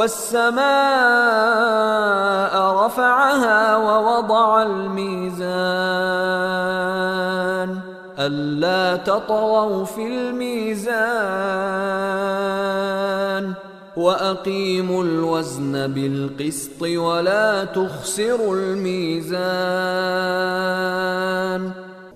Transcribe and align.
والسماء 0.00 0.54
رفعها 2.86 3.76
ووضع 3.76 4.62
الميزان 4.62 5.50
ألا 8.18 8.96
تطغوا 8.96 9.84
في 9.84 10.06
الميزان 10.06 10.90
وأقيموا 13.96 15.04
الوزن 15.04 15.92
بالقسط 15.92 16.82
ولا 16.82 17.64
تخسروا 17.64 18.54
الميزان 18.54 19.30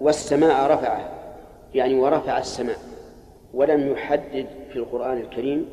والسماء 0.01 0.71
رفعه 0.71 1.11
يعني 1.75 1.95
ورفع 1.95 2.39
السماء 2.39 2.79
ولم 3.55 3.93
يحدد 3.93 4.46
في 4.73 4.77
القرآن 4.77 5.21
الكريم 5.21 5.66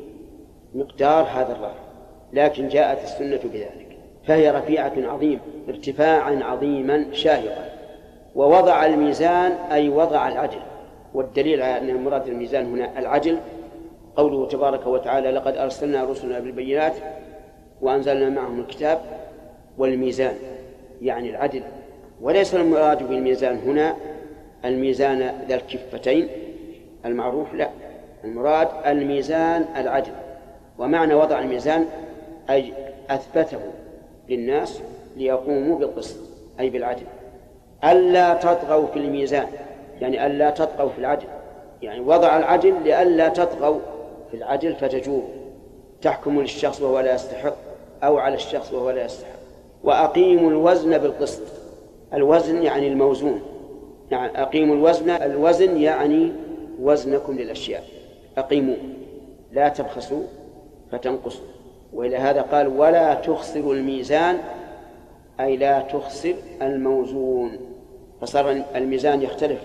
مقدار 0.74 1.24
هذا 1.24 1.52
الرفع. 1.52 1.91
لكن 2.32 2.68
جاءت 2.68 3.04
السنة 3.04 3.40
بذلك. 3.44 3.86
فهي 4.26 4.50
رفيعة 4.50 4.92
عظيمة 4.96 5.40
ارتفاعا 5.68 6.40
عظيما 6.42 7.06
شاهقا. 7.12 7.68
ووضع 8.34 8.86
الميزان 8.86 9.52
أي 9.52 9.88
وضع 9.88 10.28
العدل 10.28 10.58
والدليل 11.14 11.62
على 11.62 11.78
أن 11.78 11.88
المراد 11.96 12.28
الميزان 12.28 12.66
هنا 12.66 12.98
العدل 12.98 13.38
قوله 14.16 14.48
تبارك 14.48 14.86
وتعالى 14.86 15.30
لقد 15.30 15.56
أرسلنا 15.56 16.04
رسلنا 16.04 16.40
بالبينات 16.40 16.92
وأنزلنا 17.80 18.28
معهم 18.28 18.60
الكتاب 18.60 19.00
والميزان. 19.78 20.34
يعني 21.02 21.30
العدل. 21.30 21.62
وليس 22.22 22.54
المراد 22.54 23.08
بالميزان 23.08 23.58
هنا 23.58 23.96
الميزان 24.64 25.44
ذا 25.48 25.54
الكفتين 25.54 26.28
المعروف 27.04 27.54
لا. 27.54 27.68
المراد 28.24 28.68
الميزان 28.86 29.64
العدل. 29.76 30.12
ومعنى 30.78 31.14
وضع 31.14 31.38
الميزان 31.38 31.86
أي 32.50 32.72
أثبته 33.10 33.60
للناس 34.28 34.80
ليقوموا 35.16 35.78
بالقسط 35.78 36.16
أي 36.60 36.70
بالعدل. 36.70 37.06
ألا 37.84 38.34
تطغوا 38.34 38.86
في 38.86 38.98
الميزان 38.98 39.46
يعني 40.00 40.26
ألا 40.26 40.50
تطغوا 40.50 40.90
في 40.90 40.98
العدل. 40.98 41.26
يعني 41.82 42.00
وضع 42.00 42.36
العدل 42.36 42.74
لئلا 42.84 43.28
تطغوا 43.28 43.80
في 44.30 44.36
العدل 44.36 44.74
فتجور 44.74 45.22
تحكم 46.02 46.40
للشخص 46.40 46.80
وهو 46.80 47.00
لا 47.00 47.14
يستحق 47.14 47.54
أو 48.04 48.18
على 48.18 48.34
الشخص 48.34 48.72
وهو 48.72 48.90
لا 48.90 49.04
يستحق. 49.04 49.38
وأقيموا 49.84 50.50
الوزن 50.50 50.98
بالقسط. 50.98 51.42
الوزن 52.14 52.62
يعني 52.62 52.88
الموزون. 52.88 53.42
يعني 54.10 54.42
أقيموا 54.42 54.76
الوزن 54.76 55.10
الوزن 55.10 55.76
يعني 55.76 56.32
وزنكم 56.80 57.38
للأشياء. 57.38 57.84
أقيموا 58.38 58.76
لا 59.52 59.68
تبخسوا 59.68 60.22
فتنقصوا. 60.92 61.46
وإلى 61.92 62.16
هذا 62.16 62.42
قال 62.42 62.68
ولا 62.68 63.14
تخسروا 63.14 63.74
الميزان 63.74 64.38
أي 65.40 65.56
لا 65.56 65.80
تخسر 65.80 66.34
الموزون. 66.62 67.58
فصار 68.20 68.62
الميزان 68.74 69.22
يختلف 69.22 69.60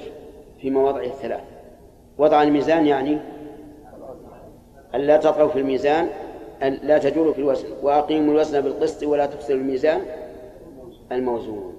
في 0.61 0.69
مواضعه 0.69 1.05
الثلاث. 1.05 1.43
وضع 2.17 2.43
الميزان 2.43 2.85
يعني 2.87 3.17
ألا 4.95 5.17
تطغوا 5.17 5.49
في 5.49 5.59
الميزان 5.59 6.07
لا 6.61 6.97
تجوروا 6.97 7.33
في 7.33 7.39
الوزن. 7.39 7.67
وأقيموا 7.83 8.33
الوزن 8.33 8.61
بالقسط 8.61 9.03
ولا 9.03 9.25
تخسروا 9.25 9.59
الميزان 9.59 10.01
الموزون. 11.11 11.77